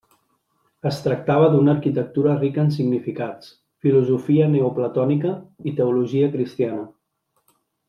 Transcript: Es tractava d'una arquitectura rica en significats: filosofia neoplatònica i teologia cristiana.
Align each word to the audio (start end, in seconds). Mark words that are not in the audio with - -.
Es 0.91 0.95
tractava 1.07 1.49
d'una 1.55 1.69
arquitectura 1.77 2.33
rica 2.39 2.63
en 2.63 2.71
significats: 2.77 3.53
filosofia 3.87 4.49
neoplatònica 4.57 5.35
i 5.73 5.75
teologia 5.83 6.33
cristiana. 6.39 6.89